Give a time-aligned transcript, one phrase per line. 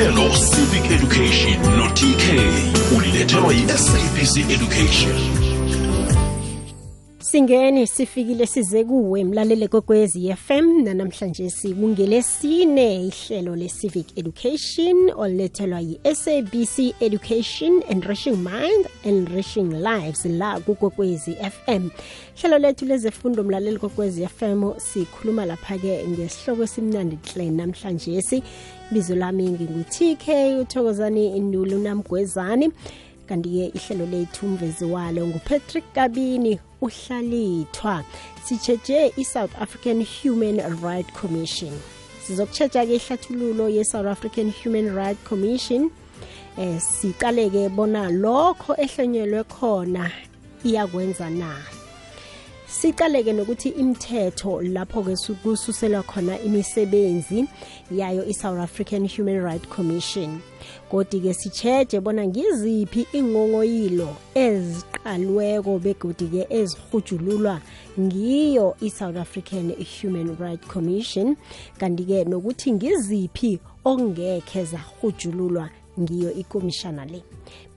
[0.00, 2.24] uhlelo civic education no-tk
[2.96, 5.49] ulilethelwa yi-sabc education.
[7.30, 16.94] Singeni sifikile size kuwe mlalele kokwezi FM namhlanje sikungelesine ihlelo le civic education olethelwa yi-SABC
[17.00, 21.88] Education Enriching Mind Enriching Lives la kukokwezi FM.
[22.42, 28.22] Hlelo lethu lezefundo mlaleli kokwezi FM sikhuluma lapha ke ngesihloko esimnandi hle namhlanje.
[28.22, 28.42] Si
[28.92, 30.28] bizo lami ngingu-TK
[30.60, 32.70] uthokozani indulu namgwezani
[33.30, 38.04] kanti-ke ihlelo lethu umvezi walo ngupatrick kabini uhlalithwa
[38.44, 41.72] sitsheje i-south african human rights commission.
[42.26, 45.90] Sizokutshetsha-ke ihlathululo ye-south african human rights commission.
[46.58, 50.10] Eh siqale-ke bona lokho ehlonyelwe khona
[50.64, 51.79] iyakwenza na
[52.70, 57.44] siqaleke nokuthi imithetho lapho-ke kususelwa khona imisebenzi
[57.90, 60.40] yayo i-south african human rights commission.
[60.90, 67.60] Kodi-ke sitsheje bona ngiziphi ingongoyilo eziqalweko begodi-ke ezihujululwa
[68.00, 71.36] ngiyo i-south african human rights commission.
[71.78, 77.22] Kanti-ke nokuthi ngiziphi okungekhe zahujululwa ngiyo ikomishana le.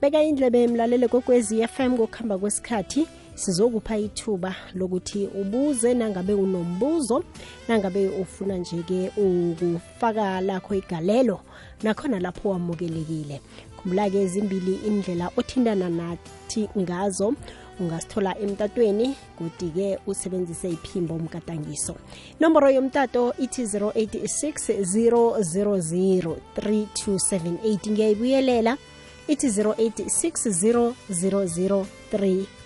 [0.00, 7.24] Beka indlebe emlalele kokwezi FM kokuhamba kwesikhathi sizokupha ithuba lokuthi ubuze nangabe unombuzo
[7.68, 11.40] nangabe ufuna nje-ke ukufaka lakho igalelo
[11.82, 13.40] nakhona lapho wamukelekile.
[13.76, 17.34] Khumbula-ke ezimbili indlela othintana nathi ngazo
[17.80, 21.94] ungasithola emtatweni kodi-ke usebenzise iphimbo umgadangiso
[22.40, 28.76] nomboro yomtato ithi 086 000 3278 ngiyayibuyelela.
[29.28, 30.92] Ithi 086 000
[32.12, 32.63] 3278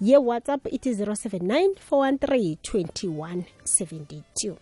[0.00, 4.54] ye-whatsapp ithi 079 413 2172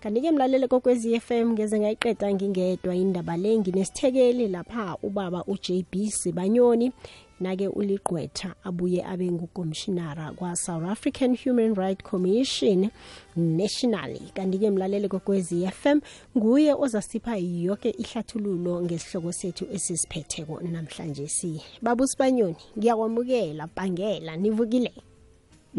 [0.00, 6.92] kanti-ke mlalele kokwezi FM ngeze ngayiqeda ngingedwa indaba le nginesithekeli lapha ubaba uJB Sibanyoni.
[7.42, 12.90] Nake uligqwetha abuye abe ngukomishinara kwa-south african human rights commission
[13.36, 14.22] nationally.
[14.34, 16.00] Kanti-ke mlalele kokwezi FM
[16.38, 21.60] nguye ozasipha yonke ihlathululo ngesihloko sethu esisiphetheko namhlanje si.
[21.82, 24.92] Babu sibanyoni ngiyakwamukela bhangela nivukile?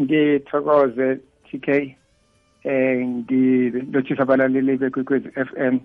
[0.00, 1.18] Ngithokoze
[1.50, 1.96] tk
[2.64, 5.78] eh ngilotshisa abalaleli bekwekwezi FM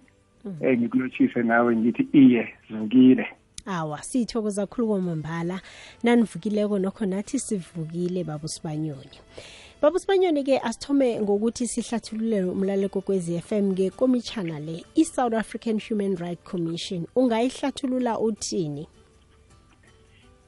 [0.62, 3.28] eh ngikulotshise nawe ngithi iye zivukile
[3.70, 5.62] awa sithokoza khulu kwamambala
[6.04, 9.18] nanivukileko nokho nathi sivukile babu sibanyoni
[9.82, 16.44] babu sibanyoni-ke asithome ngokuthi sihlathululele umlaleko kwezi FM ke komitshana le i-south african human rights
[16.44, 17.08] commission.
[17.16, 18.88] Ungayihlathulula uthini?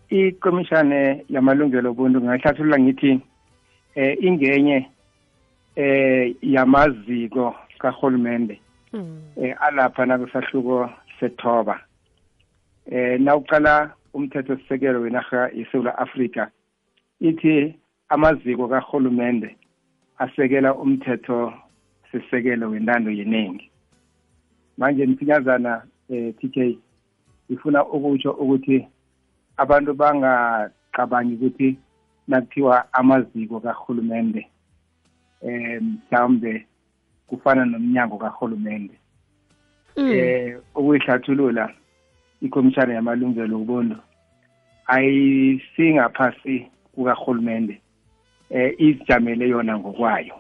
[0.10, 3.22] Ikomishane yamalungelo obuntu ngayihlathulula ngithi
[3.96, 4.90] eh ingenye
[5.76, 8.60] eh yamaziko kahulumende
[8.94, 9.22] mm.
[9.44, 10.90] eh alapha nakusahluko
[11.20, 11.80] sethoba
[12.92, 16.48] eh nawuqala umthetho sisekelo wenarha yeSouth Africa
[17.20, 17.76] ithi
[18.10, 19.56] amaziko kahulumende
[20.18, 21.54] asekela umthetho
[22.12, 23.72] sisekelo wentando yeningi
[24.78, 26.78] manje msinyazana eh TK
[27.50, 28.88] ifuna ukutsho ukuthi
[29.58, 31.78] abantu bangacabangi ukuthi
[32.28, 34.48] nakuthiwa amaziko kahulumende
[35.42, 36.68] eh mhlawumbe
[37.28, 38.94] kufana nomnyango kahulumende
[39.98, 41.74] eh ukuyihlathulula
[42.42, 43.98] ikomishana yamalungelo obuntu
[44.88, 47.82] ayisingaphasi kukahulumende
[48.50, 50.36] eh izijamele yona ngokwayo.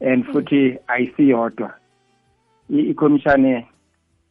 [0.00, 1.74] And futhi ayisiyodwa.
[2.70, 3.66] Ikomishane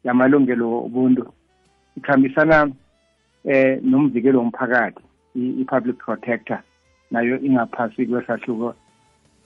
[0.04, 1.34] yamalungelo obuntu
[1.98, 2.72] ikhambisana
[3.46, 5.02] eh nomvikelo womphakathi
[5.36, 6.62] i-public protector
[7.12, 8.76] nayo ingaphasi kwesahluko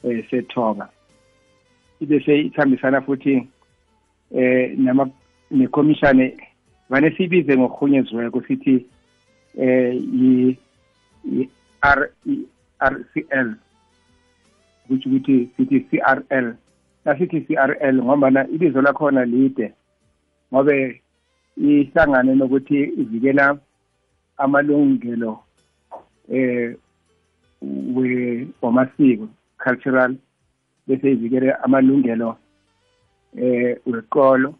[0.04, 0.90] eh sethoba.
[2.02, 3.48] Ibese ikhambisana futhi
[4.36, 5.10] eh nama
[5.52, 6.49] nekomishane
[6.90, 8.86] vane sibize ngokuhunyeziweko sithi
[9.58, 10.58] eh yi
[11.82, 12.10] R
[12.80, 13.50] RCL
[14.88, 16.56] kuthi ukuthi sithi CRL
[17.06, 19.74] nasithi CRL ngoba ibizo lakhona lide
[20.54, 21.02] ngobe
[21.58, 23.58] ihlangane nokuthi ivikela
[24.38, 25.40] amalungelo
[26.31, 26.75] eh
[27.96, 29.28] we wamasiko
[29.63, 30.16] cultural
[30.88, 32.38] bese ivikele amalungelo
[33.38, 34.56] eh wekolo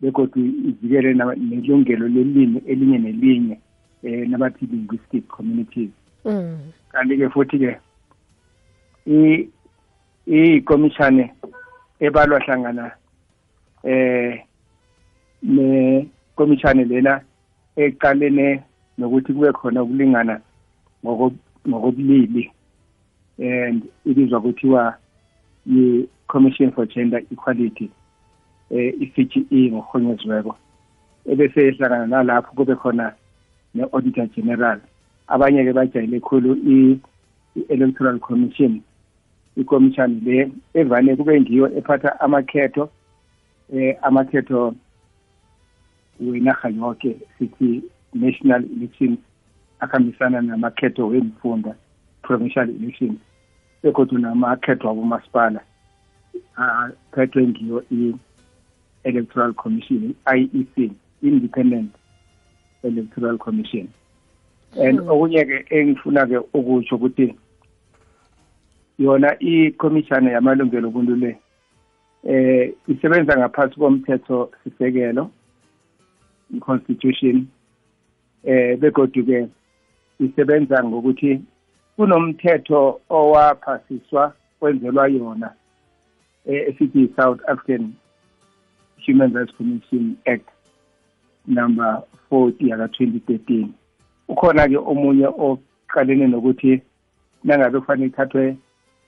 [0.00, 3.60] begodwa ivikele nelungelo lelimi elinye nelinye
[4.02, 5.90] eh nabathi linguistic communities
[6.24, 6.58] mm.
[6.92, 7.78] kanti-ke futhi-ke
[10.26, 11.34] ikomishane
[12.00, 12.92] ebalwa hlangana
[13.84, 14.44] eh
[15.42, 17.20] nekomishane lena
[17.76, 18.62] eqalene
[18.98, 20.40] nokuthi kube khona ukulingana
[21.04, 22.52] ngokobulili
[23.38, 24.96] and ibizwa kuthiwa
[26.26, 27.90] commission for gender equality
[28.70, 30.56] i-CGE ngokuhonyeziweko
[31.26, 33.12] ebese ehlangana nalapho kube khona
[33.74, 34.80] ne-auditor general.
[35.28, 38.82] Abanye-ke bajayele khulu i-electoral commission
[39.56, 42.90] ikomishani le evane kube ngiyo ephatha amakhetho
[43.74, 44.74] eh amakhetho
[46.20, 47.82] wenarha yonke sithi
[48.14, 49.18] national elections
[49.80, 51.74] akhambisana namakhetho wemfunda
[52.22, 53.18] provincial elections
[53.82, 55.60] bekodwa namakhetho wabomasipala
[56.56, 57.84] aphethwe ngiyo
[59.04, 60.92] i-electoral commission i-iec
[61.22, 61.94] independent
[62.82, 63.88] electoral commission
[64.76, 65.08] and Hmm.
[65.08, 67.34] okunye-ke engifuna-ke ukutsho ukuthi
[68.98, 71.38] yona ikomishana yamalungelo obuntu le
[72.24, 75.30] eh isebenza ngaphansi komthetho sisekelo
[76.56, 77.46] i-constitution
[78.44, 79.48] eh begodu-ke
[80.20, 81.40] isebenza ngokuthi
[81.96, 85.50] kunomthetho owaphasiswa kwenzelwa yona
[86.46, 87.92] eh, esithi i-south african
[89.06, 90.48] human rights commission act
[91.46, 93.68] number 40 yaka-2013
[94.28, 96.82] ukhona-ke omunye oqalene nokuthi
[97.44, 98.56] nangabe kufanele ithathwe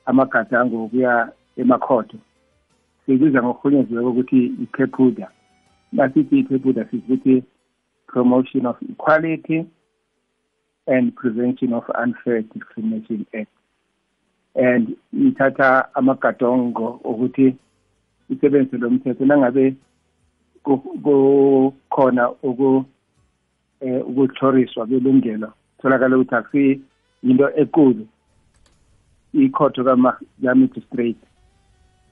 [0.06, 2.18] amagadango okuya emakhodo
[3.06, 5.26] sibiza ngokuhunyeziweko ukuthi iphephuda
[5.92, 7.42] nasithi iphephuda sithi ukuthi
[8.06, 9.66] promotion of equality
[10.86, 13.50] and prevention of unfair discrimination act.
[14.54, 17.56] And ithatha amagadongo okuthi
[18.32, 19.74] isebenzise lo mthetho nangabe
[20.62, 22.84] ku- kukhona uku
[23.80, 25.52] eh ukuhloriswa kwelungelo.
[25.78, 26.80] Tholakala ukuthi akusi
[27.22, 28.06] into ekulu.
[29.32, 31.18] Ikhotho kama-magistrate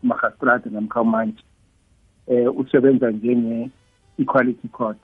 [0.03, 1.45] magistrate namkha umantshi
[2.27, 4.99] eh usebenza njenge-equality court.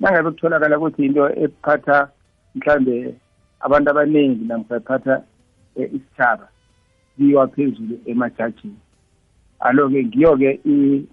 [0.00, 2.08] Nangabe kutholakala ukuthi into ephatha
[2.54, 3.14] mhlambe
[3.60, 5.22] abantu abaningi namkha ephatha
[5.76, 6.48] eh, isitshaba
[7.16, 8.76] kuyiwa phezulu emajajini.
[9.66, 11.04] Alo-ke ngiyo-ke i-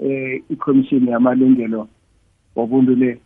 [0.00, 1.88] eh, ikhomishini yamalungelo
[2.56, 3.20] wobuntu le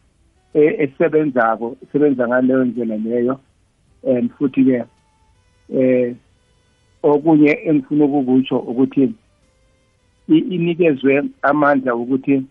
[0.55, 3.41] e- esebenzako isebenza ngaleyo ndlela leyo.
[4.07, 4.85] And futhi-ke
[5.73, 6.15] eh
[7.03, 9.15] okunye engifuna ukukutsho ukuthi
[10.29, 12.45] inikezwe amandla ukuthi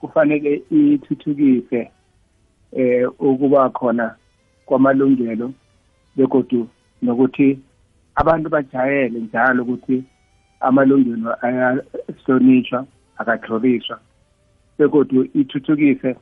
[0.00, 1.90] kufanele ithuthukise
[2.72, 4.14] eh ukuba khona
[4.66, 5.52] kwamalungelo
[6.16, 6.68] begodu
[7.02, 7.58] nokuthi
[8.14, 10.04] abantu bajayele njalo ukuthi
[10.62, 12.86] amalungelo ayahlonishwa
[13.18, 13.96] akahloriswa
[14.78, 16.16] begodu ithuthukise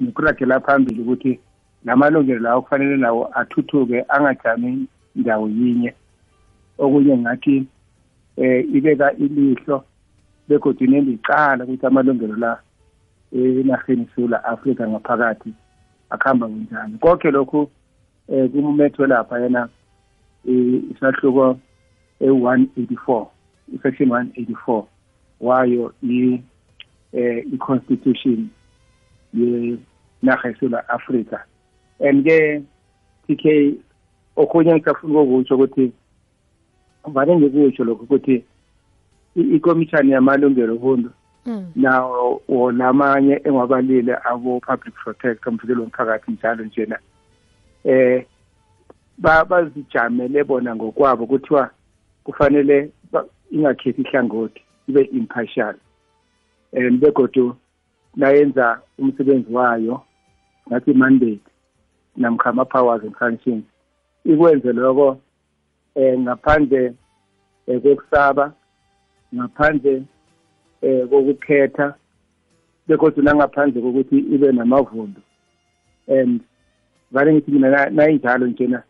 [0.00, 1.40] nokuragela phambili ukuthi
[1.84, 4.86] lamalungelo lawo kufanele nawo athuthuke angajami
[5.16, 5.94] ndawo yinye.
[6.78, 7.66] Okunye ngathi
[8.36, 9.84] eh ibeka ilihlo
[10.48, 12.60] begodwa inemicala ukuthi amalungelo la
[13.32, 15.52] enarheni sula Afrika ngaphakathi
[16.10, 17.70] akuhamba kunjani konke lokhu
[18.28, 19.68] eh kumumethwe lapha yena
[20.48, 21.58] eh, isahluko
[22.20, 23.26] e184
[23.82, 24.84] section 184
[25.40, 26.42] wayo i
[27.12, 28.48] eh i-constitution
[29.34, 31.38] yenarha yesula africa
[32.08, 32.62] and ke
[33.26, 33.74] TK
[34.36, 35.92] okunye ngisafuna ukukutsho ukuthi
[37.12, 38.44] vane ngikutsho lokho ukuthi
[39.36, 41.10] i- ikomishani yamalungelo obuntu
[41.46, 41.72] Mm.
[41.76, 46.98] nawo wona amanye engwabalile abo-public protect umvikelo womphakathi njalo njena
[47.84, 48.26] eh
[49.18, 51.70] ba- bazijamele bona ngokwabo kuthiwa
[52.24, 52.90] kufanele
[53.50, 55.74] ingakhethi ihlangothi ibe impartial.
[56.72, 57.56] And begodu
[58.16, 60.02] nayenza umsebenzi wayo
[60.68, 61.40] ngathi mandate
[62.16, 63.64] namkha ama-powers and functions
[64.24, 65.18] ikwenze lokho
[65.94, 66.94] eh ngaphandle
[67.66, 68.52] eh, kokusaba
[69.34, 70.02] ngaphandle
[70.82, 71.94] eh kokukhetha
[72.88, 75.20] bekodwa nangaphandle kokuthi ibe namavundo
[76.08, 76.40] and
[77.10, 78.82] vale ngithi mina na- nayinjalo njena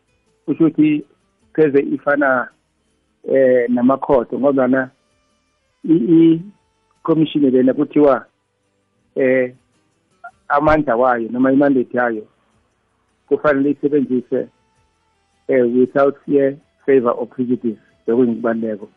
[0.44, 1.04] kusho ukuthi
[1.54, 2.48] pheze ifana
[3.24, 4.90] eh namakhotho ngobana
[5.84, 8.26] i-commission lena kuthiwa
[9.14, 9.54] eh
[10.48, 12.26] amandla wayo noma imandate yayo
[13.28, 14.48] kufanele isebenzise
[15.48, 16.54] eh without fear
[16.86, 18.88] favor or prejudice bekuyinkubaleko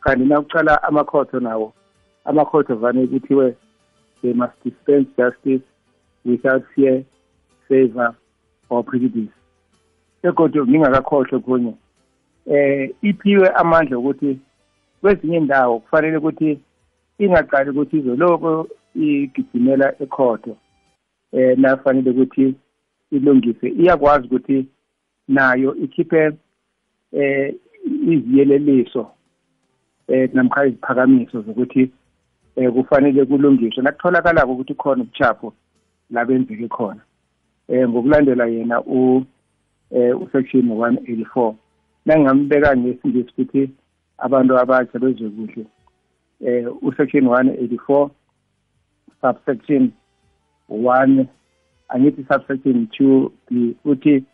[0.00, 1.72] kanti nakucala amakhotho nawo
[2.24, 3.56] amakhotho vane kuthiwe
[4.22, 5.64] they must dispense justice
[6.24, 7.02] without fear
[7.68, 8.14] favor
[8.70, 9.32] or prejudice.
[10.22, 11.74] Begodwa ngingakakhohlwe kunye
[12.46, 14.38] eh iphiwe amandla ukuthi
[15.00, 16.60] kwezinye indawo kufanele ukuthi
[17.18, 20.56] ingaqali ukuthi izoloko igijimela ekhotho.
[21.32, 22.54] Eh nafanele ukuthi
[23.10, 24.66] ilungise iyakwazi ukuthi
[25.28, 26.32] nayo ikhiphe
[27.12, 27.54] eh
[28.12, 29.10] iziyeleliso
[30.08, 31.90] eh namkha iziphakamiso zokuthi
[32.56, 33.82] eh kufanele kulungiswe.
[33.82, 35.54] Nakutholakala ukuthi khona ubuchapho
[36.10, 37.00] la benzeke khona.
[37.68, 39.24] Eh ngokulandela yena u
[39.90, 41.54] eh usection 184
[42.06, 43.70] nangambeka ngesingisi ukuthi
[44.18, 45.64] abantu abatsha bezwe kuhle
[46.40, 48.10] eh usection 184
[49.20, 49.92] subsection
[50.68, 51.26] 1
[51.88, 54.24] angithi subsection 2 b uthi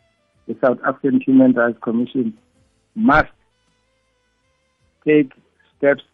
[0.46, 2.32] the South African Human Rights Commission
[2.94, 3.32] must
[5.04, 5.32] take
[5.76, 6.04] steps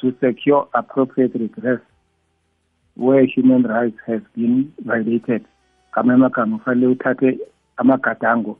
[0.00, 1.80] to secure appropriate redress
[2.94, 5.44] where human rights have been violated.
[5.92, 7.38] Kama amagama kufanele uthathe
[7.76, 8.58] amagadango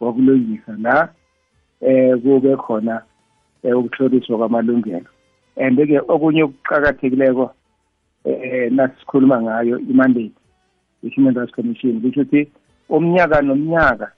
[0.00, 1.08] wokulungisa la
[1.80, 3.02] eh kube khona
[3.62, 5.10] eh, ukuhloliswa kwamalungelo.
[5.56, 7.50] And ke okunye okuqhakathekileko
[8.24, 10.32] eh nasikhuluma ngayo imandate
[11.02, 12.48] i-human rights commission kusho ukuthi
[12.88, 14.12] umnyaka nomnyaka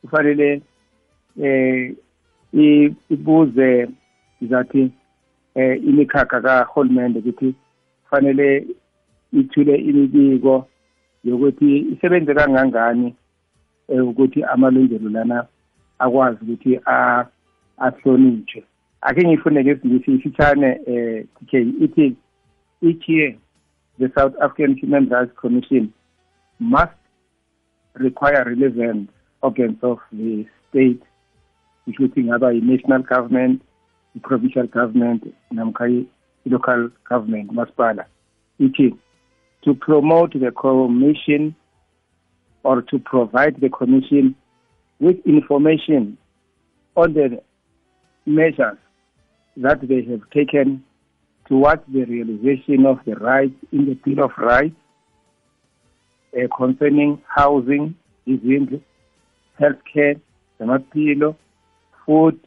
[0.00, 0.62] kufanele
[1.42, 1.94] eh
[3.10, 3.88] ibuze
[4.42, 4.90] zathi
[5.54, 7.54] eh imikhakha kahulumende ukuthi
[8.02, 8.66] kufanele
[9.32, 10.68] ithule imibiko
[11.24, 13.14] yokuthi isebenze kangangani
[13.88, 15.46] ukuthi amalungelo lana
[15.98, 16.80] akwazi ukuthi
[17.76, 18.64] ahlonitshwe.
[19.00, 21.52] Ake ngifune ke ngisifitshane eh TK
[21.84, 22.16] ithi
[22.82, 23.34] each year
[23.98, 25.92] the South African Human Rights Commission
[26.58, 26.92] must
[27.94, 29.10] require relevant
[29.42, 31.02] organs of the state
[31.84, 33.62] which ngaba i-national government
[34.16, 35.22] i-provincial government
[35.52, 36.04] namkha
[36.46, 38.04] i-local government masipala.
[38.60, 38.96] Ithi
[39.62, 41.54] to promote the commission
[42.64, 44.34] or to provide the commission
[45.00, 46.16] with information
[46.96, 47.40] on the
[48.26, 48.78] measures
[49.56, 50.82] that they have taken
[51.46, 54.74] towards the realization of the rights in the Bill of Rights
[56.36, 57.94] uh, concerning housing,
[58.26, 58.80] izindlu,
[59.60, 60.20] healthcare,
[60.60, 61.36] amaphilo,
[62.04, 62.40] food,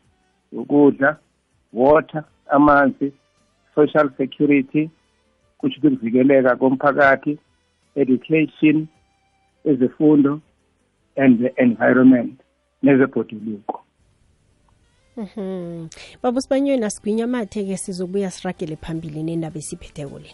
[0.52, 3.14] water, amanzi,
[3.76, 4.90] social security,
[7.96, 8.90] education,
[9.70, 10.42] ezefundo
[11.16, 12.40] and the environment
[12.84, 13.80] nezebhoduluko.
[15.18, 15.90] Mhm.
[16.22, 20.32] Baba Sibanyweni asigwinya amathe ke sizobuya siragele phambili nendaba esiphetheko le.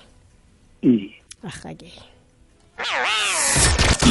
[0.82, 1.12] Eh.
[1.44, 1.92] Ahake.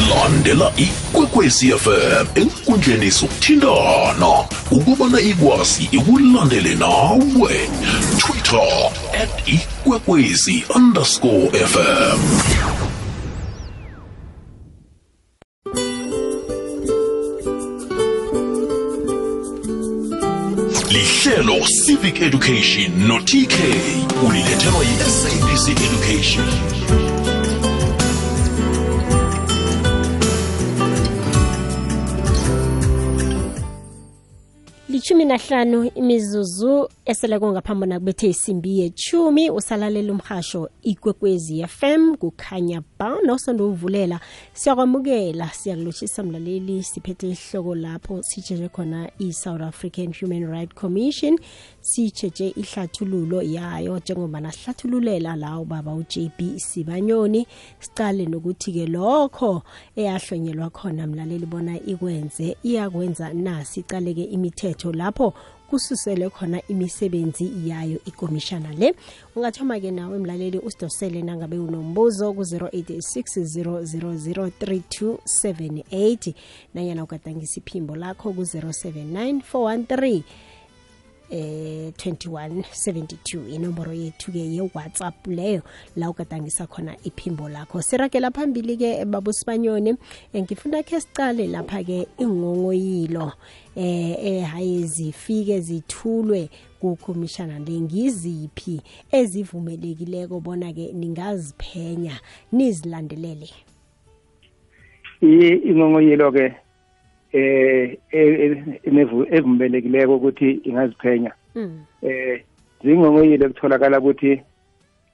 [0.08, 4.30] landela ikwekwezi fm enkundleni sokuthindana
[4.70, 7.54] ukubana ikwazi ikulandele nawe
[8.18, 8.90] twitter
[9.22, 12.18] at ikwekwezi underscore fm
[21.24, 23.54] lihlelo civic education no-tk
[24.26, 26.44] ulilethelwa yi-sabc education.
[34.88, 43.68] Lichumi nahlanu imizuzu eseleko ngaphambi nakubethe isimbi yechumi usalalela umhasho ikwekwezi fm kukhanya ba nosando
[43.68, 44.20] uvulela
[44.52, 51.38] siyakwamukela siyakulotshisa mlaleli siphethe ihloko lapho sitsheje khona i-south african human right commission.
[51.80, 57.46] Sitsheje ihlathululo yayo njengoba nasihlathululela lawo baba u-jb sibanyoni.
[57.80, 59.62] Sicale nokuthi-ke lokho
[59.96, 63.64] eyahlonyelwa khona mlaleli bona ikwenze iyakwenza na?
[63.64, 65.34] Sicale-ke imithetho lapho
[65.72, 68.94] kususele khona imisebenzi yayo ikomishana le.
[69.36, 76.34] Ungathoma-ke nawe mlaleli usidosele nangabe unombuzo ku-086 0003278
[76.74, 80.22] nanyana ugadangisa iphimbo lakho ku-079 413
[81.32, 85.62] eh 2172 inomboro yethu ke ye-whatsapp leyo
[85.96, 87.82] la ugadangisa khona iphimbo lakho.
[87.82, 89.96] Sirakela phambili ke babusibanyone
[90.36, 93.32] ngifuna khe sicale lapha ke ingongoyilo
[93.76, 97.80] eh ehaye zifike zithulwe kukhomishana le.
[97.80, 102.20] Ngiziphi ezivumelekileko bona ke ningaziphenya
[102.52, 103.50] nizilandelele?
[105.22, 106.54] Ingongoyilo ke
[107.32, 107.98] eh
[109.32, 111.32] evumelekileko ukuthi ingaziphenya
[112.02, 112.44] eh
[112.84, 114.42] zingongoyile kutholakala ukuthi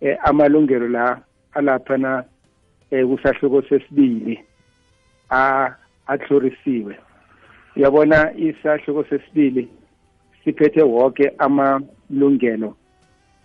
[0.01, 1.21] eh amalungelo la
[1.53, 2.25] alaphana
[2.91, 4.41] eh kusahluko sesibili
[5.31, 5.71] a
[6.07, 6.99] atlorisiwe
[7.77, 9.69] uyabona isahluko sesibili
[10.45, 12.77] siphethe wonke amalungelo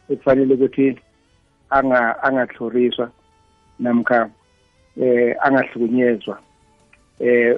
[0.09, 0.99] ekufanele ukuthi
[1.69, 3.11] anga angahloriswa
[3.79, 4.29] namkha
[5.01, 6.39] eh angahlukunyezwa
[7.19, 7.57] eh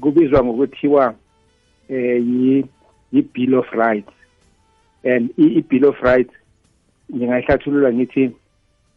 [0.00, 1.14] kubizwa ngokuthiwa
[1.88, 2.22] eh
[3.12, 4.12] yi-bill of rights.
[5.04, 6.34] And i-bill of rights
[7.14, 8.30] ngingayihlathulula ngithi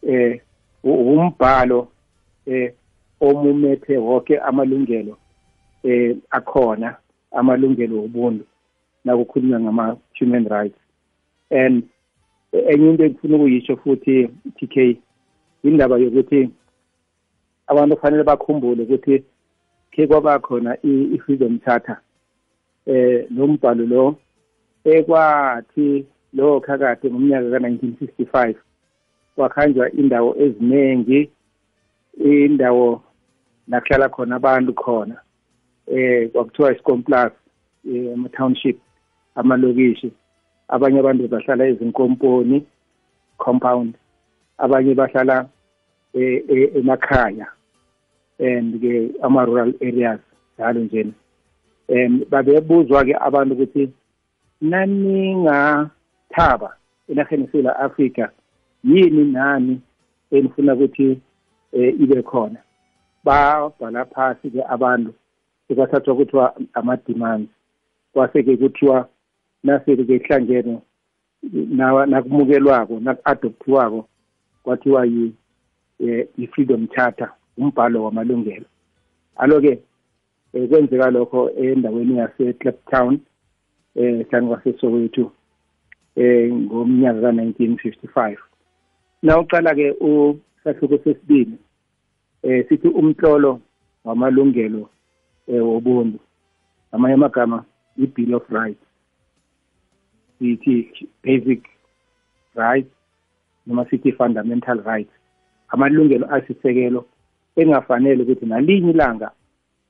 [0.07, 0.41] eh
[0.83, 1.87] umbhalo
[2.45, 2.73] eh
[3.21, 5.17] omumethe wonke amalungelo
[5.83, 6.95] eh akhona
[7.31, 8.45] amalungelo obuntu
[9.05, 10.79] nakukhulunywa ngama-human rights.
[11.49, 11.83] And
[12.53, 14.97] enye into engifuna ukuyisho futhi TK
[15.63, 16.49] indaba yokuthi
[17.67, 19.23] abantu kufanele bakhumbule ukuthi
[19.95, 21.97] ke kwaba khona i-freedom charter
[22.85, 24.15] eh lo mbhalo lo
[24.83, 28.55] ekwathi lowo khakade ngomnyaka ka-1965
[29.35, 31.29] kwakhanjwa indawo eziningi
[32.19, 33.01] indawo
[33.67, 35.15] nakuhlala khona abantu khona
[35.87, 37.33] eh kwakuthiwa iscomplus
[37.85, 38.77] ema-township
[39.35, 40.11] amalokishi
[40.67, 42.65] abanye abantu bahlala ezinkomponi
[43.37, 43.95] compound.
[44.57, 45.49] Abanye bahlala
[46.13, 47.47] eh, eh, emakhaya.
[48.39, 50.19] And ke ama-rural areas
[50.57, 51.11] njalo njena
[51.89, 53.89] um babebuzwa-ke abantu ukuthi
[54.61, 55.89] naningathaba
[57.09, 58.31] enarheni esewula afrika
[58.83, 59.81] yini nani
[60.31, 61.19] enifuna ukuthi
[61.73, 62.59] um ibe khona?
[63.23, 65.13] Babhala phasi-ke abantu
[65.69, 67.49] ekwathathwa kuthiwa ama-demands.
[68.13, 69.09] Kwase-ke kuthiwa
[69.63, 70.81] nasele-ke kuhlangene
[72.07, 74.07] nakumukelwako naku-adopthiwako
[74.63, 75.05] kwathiwa
[76.37, 77.31] yi-freedom charter.
[77.57, 78.65] Umbhalo wamalungelo.
[79.35, 79.79] Alo-ke
[80.53, 83.19] um kwenzeka lokho endaweni yase-claptown
[83.95, 85.31] eh hlanu kwaseSoweto
[86.15, 88.37] eh ngomnyaka ka1955
[89.23, 91.57] nawuqala ke usahluko sesibili
[92.43, 93.61] eh sithi umhlolo
[94.03, 94.89] wamalungelo
[95.47, 96.19] eh wobuntu.
[96.91, 97.65] Amanye amagama
[97.97, 98.85] i-bill of rights.
[100.39, 101.63] Sithi basic
[102.55, 102.91] rights
[103.67, 105.11] noma sithi fundamental rights.
[105.69, 107.05] Amalungelo asisekelo
[107.55, 109.31] engafanele ukuthi nalinye ilanga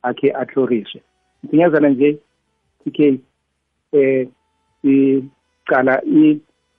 [0.02, 1.02] akhe ahloriswe
[1.50, 2.18] sinyazana nje
[2.84, 3.00] TK
[3.92, 4.28] eh
[4.82, 6.02] sicala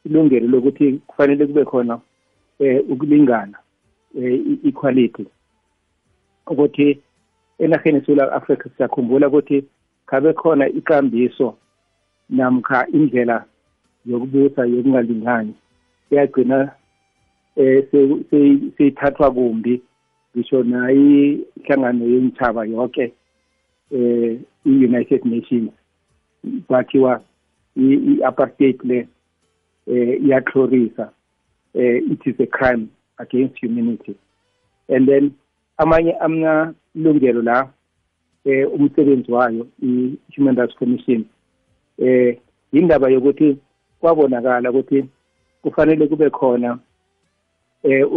[0.05, 2.01] ilungelo lokuthi kufanele kube khona
[2.59, 3.59] eh ukulingana
[4.19, 5.27] eh equality
[6.47, 6.99] ukuthi
[7.59, 9.65] enaheni eSouth Africa siyakhumbula ukuthi
[10.07, 11.57] kabe khona ikambiso
[12.29, 13.45] namkha indlela
[14.07, 15.55] yokubusa yokungalingani.
[16.11, 16.73] Iyagcina
[17.57, 17.85] eh
[18.77, 19.83] seyithathwa kumbi.
[20.37, 23.13] Ngisho nayi inhlangano yenthaba yonke
[23.91, 25.71] eh i-United Nations
[26.67, 27.23] kwathiwa
[27.77, 29.09] i-apartheid le
[29.87, 31.13] eh iyahlorisa
[31.75, 32.89] eh it is a crime
[33.19, 34.15] against humanity.
[34.89, 35.35] And then
[35.79, 37.69] amanye amalungelo la
[38.45, 41.25] eh umsebenzi wayo i-human rights commission
[41.99, 42.39] eh
[42.73, 43.57] indaba yokuthi
[44.01, 45.05] kwabonakala ukuthi
[45.63, 46.79] kufanele kube khona
[47.83, 48.13] eh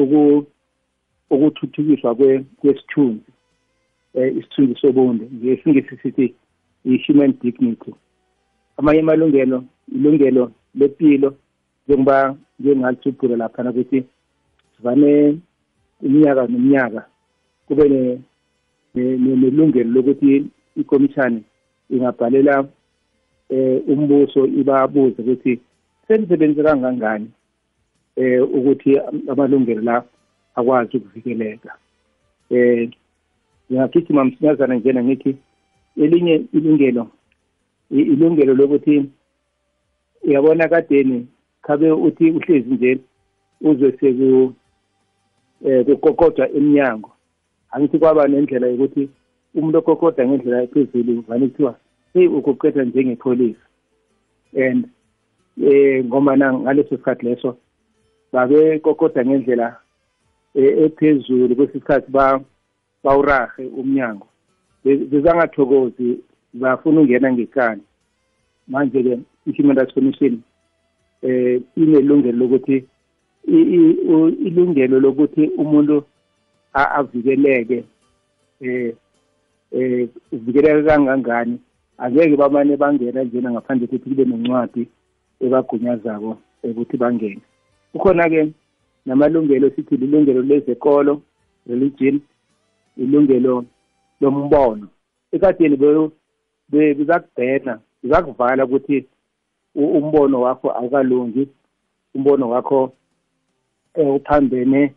[1.29, 2.15] uku ukuthuthukiswa
[2.59, 3.31] kwesithunzi
[4.13, 5.25] eh isithunzi sobuntu.
[5.33, 6.35] Ngesingisi sithi
[6.85, 7.93] i-human dignity.
[8.77, 9.63] Amanye amalungelo
[9.95, 11.35] ilungelo lempilo
[11.87, 14.03] njengoba njengalisuphule laphana ukuthi
[14.77, 15.39] sivane
[16.01, 17.05] iminyaka neminyaka
[17.67, 18.19] kube
[18.95, 21.43] nelungelo lokuthi ikomishani
[21.89, 22.67] ingabhalela
[23.49, 25.59] eh umbuso ibabuze ukuthi
[26.07, 27.31] senisebenze kangangani?
[28.15, 28.97] Eh ukuthi
[29.31, 30.03] amalungelo la
[30.55, 31.75] akwazi ukuvikeleka.
[32.49, 32.89] Eh
[33.71, 35.37] ngiyagijima msinyazana njena ngithi
[35.97, 37.07] elinye ilungelo
[37.89, 39.05] ilungelo lokuthi
[40.23, 41.27] uyabona kadeni
[41.61, 42.99] khabe uthi uhlezi nje
[43.61, 44.53] uzwe seku
[45.65, 47.11] eh kukokodwa eminyango
[47.71, 49.09] angithi kwaba nendlela yokuthi
[49.55, 51.75] umuntu okokoda ngendlela ephezulu vane kuthiwa
[52.13, 53.65] hey ukuqeda njengepholisa.
[54.53, 54.87] And
[55.61, 57.57] eh ngoma ngaleso sikhathi leso
[58.33, 59.73] babe kokoda ngendlela eh,
[60.55, 62.41] ephezulu kwesikhathi ba
[63.03, 64.27] bawurahe umnyango.
[64.83, 66.19] Bezangathokozi
[66.53, 67.81] bafuna ungena ngekani
[68.67, 70.41] manje-ke i-human rights commission
[71.21, 72.85] eh inelungelo lokuthi
[74.47, 76.03] ilungelo lokuthi umuntu
[76.73, 77.83] avikeleke
[78.61, 78.93] eh
[79.71, 81.59] eh uvikeleka kangangani.
[81.97, 84.87] Angeke bamane bangena njena ngaphandle kokuthi kube nencwadi
[85.41, 87.41] ebagunyazako ukuthi bangene.
[87.91, 88.51] Kukhona-ke
[89.05, 91.21] namalungelo sithi lilungelo lezekolo
[91.67, 92.21] religion
[92.97, 93.65] ilungelo
[94.21, 94.87] lombono.
[95.31, 95.77] Ekadeni
[96.69, 99.05] bizakubhena bizakuvala ukuthi
[99.75, 101.47] umbono wakho awukalungi
[102.15, 102.91] umbono wakho
[103.93, 104.93] eh, uphambene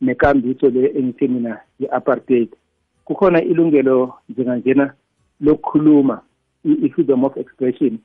[0.00, 2.48] nekambiso le engithi mina i-apartheid
[3.04, 4.94] kukhona ilungelo njenganjena
[5.40, 6.20] lokukhuluma
[6.64, 7.98] i-freedom of expression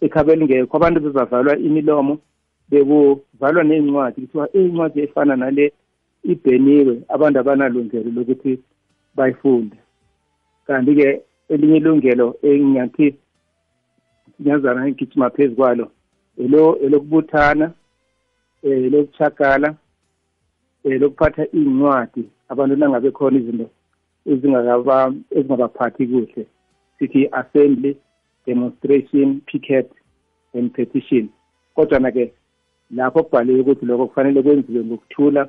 [0.00, 2.18] ekhabe lingekho abantu bebavalwa imilomo
[2.70, 5.72] bekuvalwa ney'ncwadi kuthiwa iy'ncwadi efana nale
[6.32, 8.52] ibheniwe abantu abanalungelo lokuthi
[9.16, 9.76] bayifunde.
[10.66, 13.06] Kanti-ke elinye ilungelo engingathi
[14.36, 15.86] sinyazana ngigijima phezu kwalo
[16.38, 17.66] elo elokubuthana
[18.62, 19.74] elokuchagala
[20.84, 23.68] lokuphatha iy'ncwadi abantu nangabe khona izinto
[24.26, 26.46] ezingabaphathi kuhle.
[26.98, 27.96] Sithi assembly
[28.46, 29.90] demonstration picket
[30.54, 31.28] and petition.
[31.74, 32.32] Kodwa-na-ke
[32.92, 35.48] lapho kubhaliwe ukuthi lokho kufanele kwenziwe ngokuthula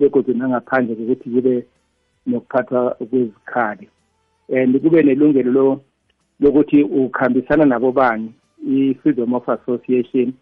[0.00, 1.66] begodwa nangaphandle kokuthi kube
[2.26, 3.88] nokuphathwa kwezikhali.
[4.56, 5.80] And kube nelungelo
[6.40, 8.32] lokuthi ukhambisana nabo bani
[8.66, 10.34] i-freedom of association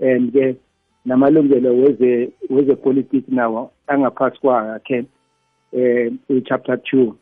[0.00, 0.56] and ke
[1.04, 5.04] namalungelo weze wezepolitiki nawo angaphasi kwayo akhe
[5.72, 7.12] eh i-chapter 2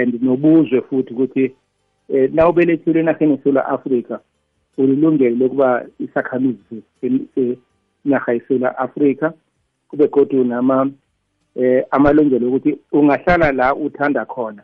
[0.00, 1.54] and nobuzwe futhi ukuthi
[2.08, 4.18] eh na ubelethile enaheni eSouth Africa
[4.78, 9.30] ulilungelo lokuba isakhamizi senaha yeSouth Africa
[9.88, 10.90] kube kodwa nama
[11.54, 14.62] eh amalungelo ukuthi ungahlala la uthanda khona.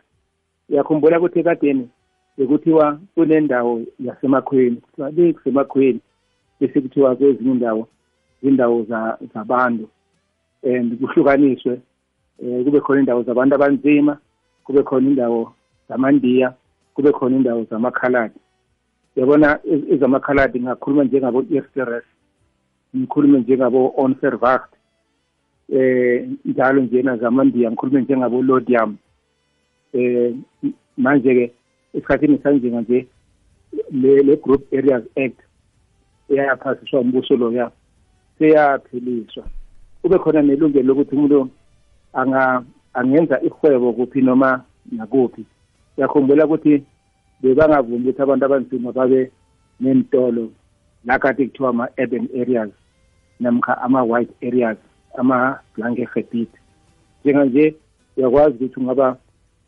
[0.69, 1.89] Uyakhumbula ukuthi kadeni
[2.37, 5.99] bekuthiwa kunendawo yasemakhweni kuthiwa le kusemakhweni
[6.59, 7.87] bese kuthiwa kwezinye indawo
[8.41, 8.85] indawo
[9.33, 9.87] zabantu
[10.63, 11.79] and kuhlukaniswe
[12.43, 14.17] eh kube khona indawo zabantu abanzima
[14.63, 15.53] kube khona indawo
[15.89, 16.53] zamandiya
[16.93, 18.39] kube khona indawo zamakhaladi.
[19.15, 22.03] Yabona ezamakhaladi ngakhuluma njengabo Eersteres
[22.97, 24.71] ngikhulume njengabo Onserwacht
[25.69, 28.97] eh njalo njena zamandiya ngikhulume njengabo Lodium
[29.93, 30.33] eh
[30.97, 31.51] manje ke
[31.93, 33.07] esikhathini sanjenga nje
[33.91, 35.39] le le group areas act
[36.29, 37.71] eyaphasiswa umbuso lo ya
[38.39, 39.43] seyaphiliswa.
[40.01, 41.49] Kube khona nelungelo lokuthi umuntu
[42.93, 45.45] angenza ihwebo kuphi noma nakuphi.
[45.97, 46.83] Yakhumbula ukuthi
[47.43, 49.31] bebangavumi ukuthi abantu abanzima babe
[49.79, 50.51] nentolo
[51.05, 52.71] la kade kuthiwa ama-urban areas
[53.39, 54.77] namkha ama-white areas
[55.17, 56.49] ama-blanke gebiet
[57.21, 57.75] njenganje
[58.17, 59.17] uyakwazi ukuthi ungaba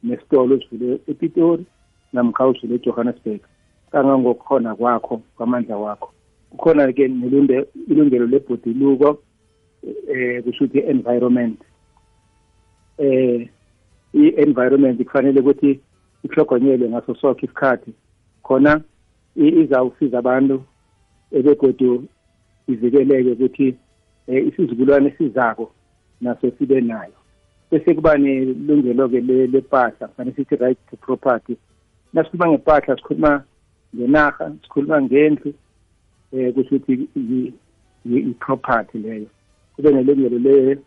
[0.03, 1.65] nesitolo usivule epitori
[2.13, 3.41] namkha usivule ejohannesburg
[3.91, 6.09] kangangokukhona kwakho kwamandla wakho.
[6.49, 7.05] Kukhona-ke
[7.89, 9.19] ilungelo lebhodiluko
[9.83, 11.59] eh kusho ukuthi environment
[12.97, 13.49] eh
[14.13, 15.79] i-environment kufanele ukuthi
[16.25, 17.91] ihlogonyelwe ngaso sonke isikhathi
[18.43, 18.81] khona
[19.35, 20.63] izawusiza abantu
[21.37, 22.03] ebegodu
[22.67, 23.75] ivikeleke ukuthi
[24.27, 25.71] eh, isizukulwane sizako
[26.21, 27.17] naso sibe nayo.
[27.71, 31.57] Bese kuba nelungelo-ke lepahla kufanele sithi right to property.
[32.13, 33.43] Nasikhuluma ngempahla sikhuluma
[33.95, 35.53] ngenarha sikhuluma ngendlu
[36.33, 37.53] eh kusho ukuthi
[38.05, 39.27] i-property leyo.
[39.75, 40.77] Kube nelungelo le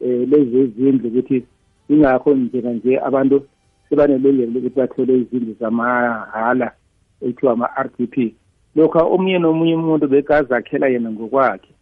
[0.00, 1.46] eh lezezindlu ukuthi
[1.88, 3.46] ingakho njenganje abantu
[3.92, 6.72] sebanelungelo lokuthi bathole izindlu zamahala
[7.20, 8.34] ekuthiwa ama-r d p.
[8.76, 11.72] Lokhu omunye nomunye umuntu bekazakhela yena ngokwakhe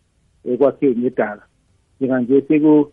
[0.45, 1.43] ekwakhiwe ngedala
[2.01, 2.93] njenganje seku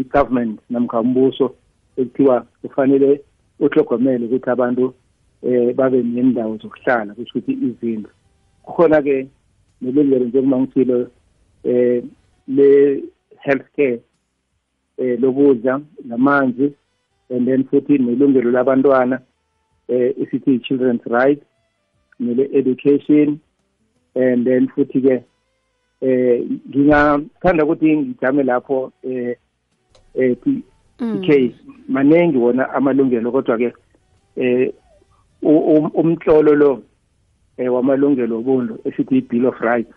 [0.00, 1.54] i-government namkha umbuso
[1.96, 3.22] ekuthiwa kufanele
[3.60, 4.94] uhlogomele ukuthi abantu
[5.42, 8.10] um babe nendawo zokuhlala kusho ukuthi izindlu.
[8.64, 9.28] Kukhona-ke
[9.80, 11.06] nelungelo njengoba ngithile
[11.64, 12.02] eh
[12.48, 12.68] le
[13.44, 14.00] healthcare
[14.98, 16.74] um lokudla namanzi
[17.30, 19.20] and then futhi nelungelo labantwana
[19.88, 21.42] eh isithi children's right
[22.20, 23.38] nele education
[24.14, 25.22] and then futhi ke
[26.00, 29.36] eh ngingathanda ukuthi ngijame lapho eh
[30.14, 30.36] eh
[30.98, 31.54] PK
[31.88, 33.72] manengi wona amalungelo kodwa ke
[34.36, 34.72] eh
[35.42, 36.82] umtlolo lo
[37.56, 39.94] eh wamalungelo obuntu esithi i-bill of rights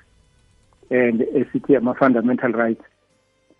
[0.89, 2.84] and esithi ama-fundamental rights.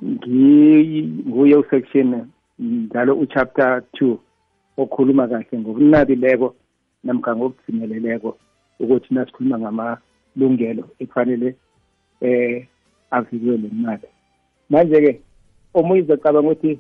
[0.02, 2.28] Nguye usection
[2.60, 4.18] njalo uchapter 2
[4.78, 6.56] okhuluma kahle ngokunabileko
[7.04, 8.38] namkha ngokudzimeleleko
[8.80, 11.56] ukuthi nasikhuluma ngamalungelo ekufanele
[12.22, 12.68] eh
[13.12, 14.08] avikelwe imali
[14.70, 15.22] manje-ke
[15.74, 16.80] omunye uzocabanga ukuthi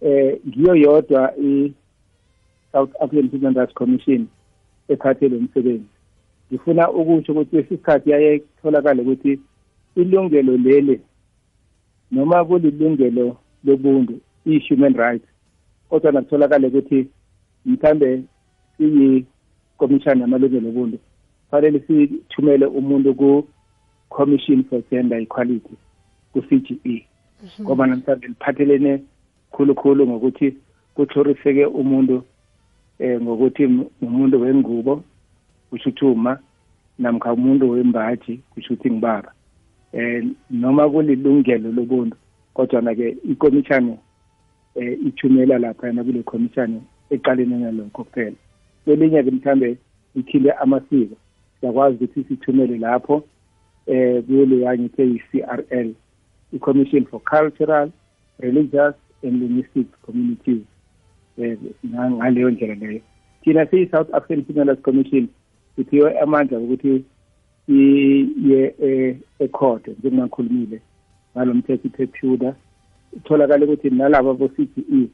[0.00, 4.26] eh ngiyo yodwa i-South African Human Rights Commission
[4.88, 5.84] ephathele umsebenzi.
[6.52, 9.40] Ngifuna ukusho ukuthi lesikhathi yaye kutholakala ukuthi
[9.96, 11.00] ilungelo leli
[12.10, 15.28] noma kulilungelo lobuntu i-human rights
[15.88, 17.08] kodwa nakutholakala ukuthi
[17.66, 18.22] mhlambe
[18.76, 20.98] siyi-commission yamalungelo obuntu
[21.50, 25.74] fanele sithumele umuntu ku-commission for gender equality
[26.32, 27.06] ku-CGE
[27.60, 29.02] ngoba namhlanje liphathelene
[29.50, 30.56] khulukhulu ngokuthi
[30.94, 32.22] kuhloriseke umuntu
[32.98, 33.64] eh ngokuthi
[34.02, 35.02] umuntu wengubo
[35.70, 36.38] kusho ukuthi uma
[36.98, 39.32] namkha umuntu wembaji kusho ukuthi ngibaba
[39.92, 42.16] eh noma kulilungelo lobuntu
[42.54, 43.98] kodwa na ke ikomishani
[44.74, 46.80] eh ithumela lapha yana kule commission
[47.10, 48.36] eqalene nalokho kuphela.
[48.84, 49.76] Kwelinye ke mhlambe
[50.14, 51.16] ikhile amasiko.
[51.60, 53.24] Siyakwazi ukuthi sithumele lapho
[53.86, 55.94] eh kule yangithi yi-CRL
[56.52, 57.90] i-Commission for Cultural
[58.38, 60.64] Religious and Linguistic Communities.
[61.38, 61.56] Eh
[61.86, 63.00] ngaleyo ndlela leyo.
[63.42, 65.28] Thina siyi-South African Rights Commission
[65.76, 67.04] siphiwe amandla ukuthi
[67.68, 68.74] iye
[69.38, 70.80] ecourt njengakhulumile
[71.36, 72.54] ngalo mthetho iphephula
[73.16, 75.08] itholakala ukuthi nalabo bo-CGE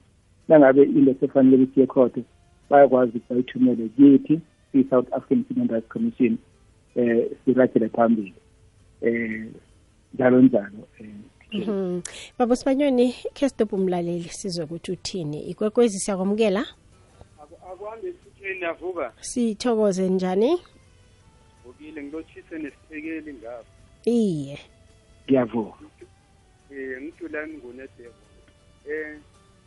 [0.49, 2.15] nangabe into sefanele ukuthi ecourt
[2.71, 4.41] bayakwazi ukuthi bayithumele kithi
[4.73, 6.39] siyi-South African Human Rights Commission
[6.97, 8.35] eh siragele phambili
[9.03, 9.47] eh
[10.15, 11.09] njalo njalo eh
[11.53, 12.03] Mhm.
[12.39, 15.41] Baba Sibanyoni, ke stop umlaleli sizwe ukuthi uthini.
[15.51, 16.67] Ikwekwezi siyakwamukela.
[17.73, 20.59] akwande sithini avuka Sithokoze njani?
[21.67, 23.65] ngivukile ngilotshise nesithekeli ngapha
[24.05, 24.59] iye
[25.25, 25.73] ngiyavuma
[26.77, 28.23] um ngijulani ngunedebo
[28.87, 29.23] um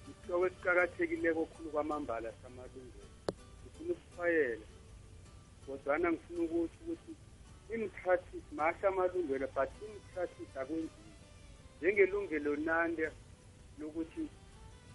[0.10, 3.10] isihloko esiqakathekileko khulu kwamambala samalungelo.
[3.62, 4.66] Ngifuna ukusifayela
[5.66, 7.14] kodwana ngifuna ukuthi ukuthi
[7.74, 11.16] imthathis masha amalungelo but imthathis akwenziwa
[11.82, 13.10] njengelungelo nande
[13.80, 14.30] lokuthi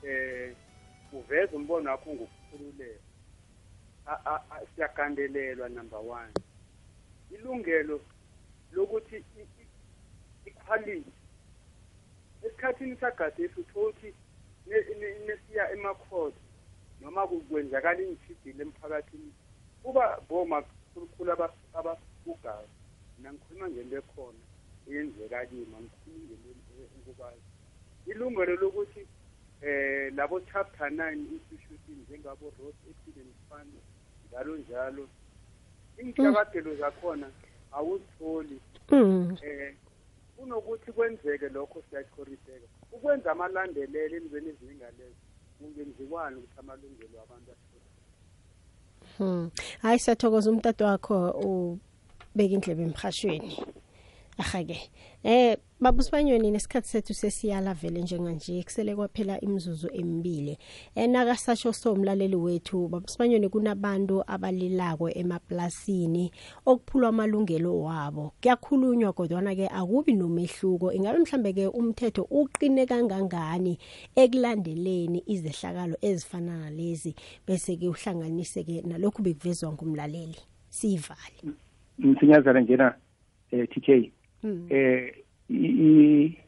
[0.03, 0.55] eh
[1.13, 3.05] uveze umbono wakho ngokukhululeka.
[4.75, 6.33] Siyagandelelwa number one.
[7.31, 8.01] Ilungelo
[8.73, 9.25] lokuthi
[10.47, 11.13] iquality
[12.45, 14.15] esikhathini sagadesi uthothi
[15.27, 16.41] nesiya emakhotho
[17.01, 19.33] noma kwenzakala iintshidile emphakathini
[19.83, 22.69] kuba boma khulukhulu ababugayo.
[23.19, 24.43] Mina ngikhuluma ngento ekhona
[24.89, 27.49] eyenzeka kima ngikhuluma ngento ukubazi
[28.07, 29.03] ilungelo lokuthi
[29.63, 33.73] eh labo chapter 9 institutions njengabo Rose Accident Fund
[34.29, 35.09] njalo njalo.
[35.99, 37.31] Inhlakadelo zakhona
[37.73, 39.37] awuzitholi Mm.
[39.43, 39.75] eh
[40.37, 45.23] kunokuthi kwenzeke lokho siyachoriseka ukwenza amalandelelo emzweni ezingalezo
[45.59, 47.75] kungenziwani ukuthi amalungelo abantu ahlale
[49.19, 49.51] Hmm.
[49.83, 51.17] Hayi siyathokoza umtato wakho
[52.35, 53.55] ubeka indlebe emhashweni.
[54.39, 54.91] Ahake.
[55.23, 60.59] Eh babusibanyoni nesikhathi sethu sesiyala vele njenganje kusele kwaphela imizuzu emibili.
[60.95, 66.33] Enaka sasho somlaleli wethu babusibanyoni kunabantu abalilako emaplasini
[66.67, 68.33] okuphulwa amalungelo wabo.
[68.43, 70.93] Kuyakhulunywa kodwa ke akubi nomehluko.
[70.93, 73.79] Ingabe mhlambe ke umthetho uqine kangangani
[74.17, 77.15] ekulandeleni izehlakalo ezifana nalezi
[77.47, 80.39] bese ke uhlanganise ke nalokhu bekuvezwa ngumlaleli.
[80.69, 81.55] Sivale.
[81.99, 82.95] msinyazana njena
[83.51, 84.13] eh TK.
[84.71, 85.15] Eh
[85.51, 86.39] i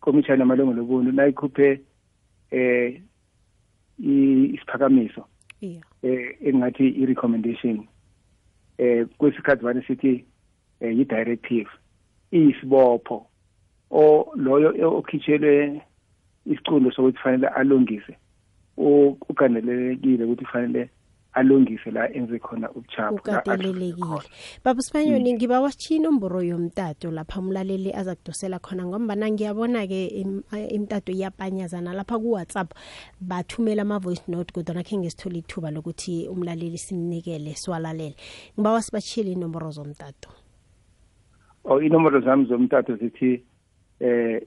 [0.00, 1.80] commission yamalungelo obuntu nayikhuphe
[2.50, 3.00] eh
[3.98, 5.24] isiphakamiso.
[6.02, 7.86] Eh engathi i recommendation
[8.78, 10.24] eh kwesikhathi vane sithi
[10.80, 11.70] eh i directive
[12.32, 13.26] iyisibopho.
[13.90, 15.80] O loyo okhitshelwe
[16.46, 18.16] isicundo sokuthi fanele alungise
[18.76, 20.90] ugandelelekile ukuthi fanele
[21.34, 24.22] alungise la enze khona ubuchapho la ahluleke ukatelelekile khona.
[24.64, 31.12] baba sibanyoni ngiba wasitshiya inomboro yomtato lapha umlaleli azakudosela khona ngombana ngiyabona-ke im- eh, imtato
[31.12, 32.70] iyapanyazana lapha ku-whatsapp.
[33.20, 38.14] Bathumela ama-voice note kodwa nakhe ngesithola ithuba lokuthi umlaleli simnikele siwalalele.
[38.54, 40.30] Ngiba wasibashiyele inomboro zomtato.
[41.64, 43.42] Oh inombolo zami zomtato zithi
[44.00, 44.40] eh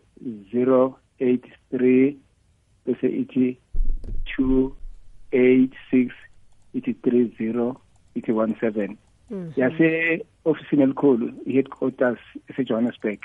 [0.54, 2.16] 083
[2.86, 3.58] bese ithi
[4.40, 6.12] 286
[6.74, 7.76] ithi 30
[8.16, 8.96] ithi 17
[9.30, 9.52] Mhm.
[9.56, 13.20] yase ofisini elikhulu i-headquarters esejohannesburg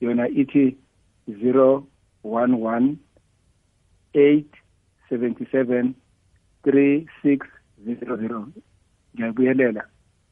[0.00, 0.76] yona ithi
[1.28, 2.96] 011
[4.14, 5.92] 877
[6.64, 8.46] 3600
[9.14, 9.82] ngiyabuyelela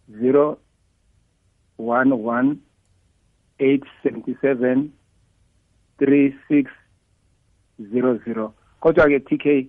[0.08, 0.56] 011
[3.58, 4.88] 877
[6.00, 8.50] 3600
[8.80, 9.66] kodwa ke TK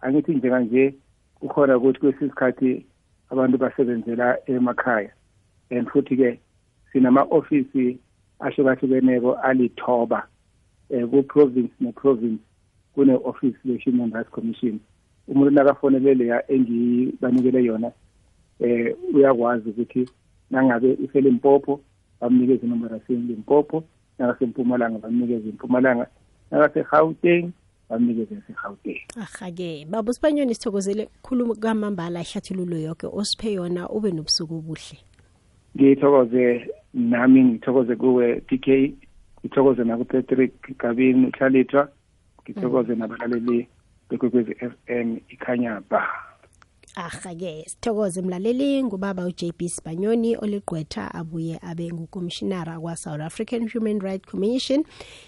[0.00, 0.94] angithi njenganje
[1.40, 2.86] kukhona ukuthi kwesisikhathi
[3.30, 5.10] abantu basebenzela emakhaya.
[5.70, 6.40] And futhi ke
[6.92, 7.98] sinama office
[8.40, 10.26] ahlukahlukeneko alithoba
[10.90, 12.42] eh ku province ne province
[12.94, 14.80] kune office le Human Rights Commission.
[15.28, 17.92] Umuntu nakafonele leya engibanikele yona
[18.60, 20.08] eh uyakwazi ukuthi
[20.50, 21.80] nangabe ifele impopo
[22.20, 23.84] bamnikeza inombolo yaselimpopo
[24.18, 26.06] nakasempumalanga bamnikeza impumalanga
[26.50, 27.50] nakase-gauteng
[27.90, 33.06] bamnikeza yase-gauteng ahake baba usibanyoni sithokozele khulu kamambala ihlathululo yoke.
[33.06, 34.98] Osiphe yona ube nobusuku obuhle.
[35.76, 38.66] Ngithokoze nami ngithokoze kuwe PK
[39.40, 41.88] ngithokoze nakuPatrick Gabini uhlalithwa
[42.42, 43.68] ngithokoze nabalaleli
[44.10, 46.29] bekwekwezi FM ikhanya ba
[47.04, 54.84] ahake sithokoze mlaleli ngubaba uJB Sibanyoni oliqwetha abuye abe ngukommissionara kwa-South African Human Rights Commission.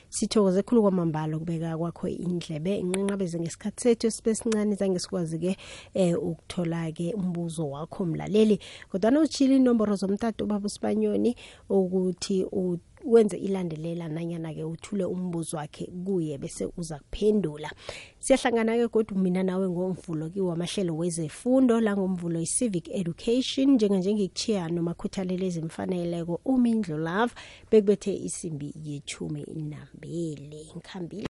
[0.08, 2.76] Sithokoze khulu kwamambala ukubeka kwakho indlebe.
[2.78, 5.56] Inqinqabeze ngesikhathi sethu sibe sincane zange sikwazi-ke
[5.94, 8.58] um ukuthola-ke umbuzo wakho mlaleli.
[8.90, 11.36] Kodwana utshile inomboro zomtato ubaba usibanyoni
[11.68, 17.70] ukuthi u- wenze ilandelela nanyana-ke uthule umbuzo wakhe kuye bese uza kuphendula.
[18.18, 23.70] Siyahlangana-ke kodwa mina nawe ngomvulo kiwo amahlelo wezefundo langomvulo i-civic education.
[23.74, 27.34] Njenganje ngikuchiya noma khuthalele ezimfaneleko umindlu love
[27.70, 30.70] bekubethe isimbi yechumi nambili.
[30.76, 31.20] Ngikhambile.